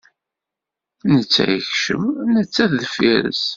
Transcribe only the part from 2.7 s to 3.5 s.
deffir-s.